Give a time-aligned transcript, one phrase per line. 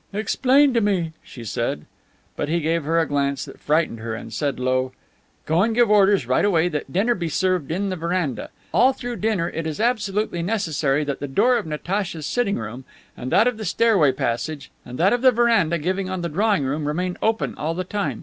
[0.13, 1.85] "Explain to me," she said.
[2.35, 4.93] But he gave her a glance that frightened her, and said low:
[5.45, 8.49] "Go and give orders right away that dinner be served in the veranda.
[8.73, 12.83] All through dinner it is absolutely necessary that the door of Natacha's sitting room,
[13.15, 16.63] and that of the stairway passage, and that of the veranda giving on the drawing
[16.65, 18.19] room remain open all the time.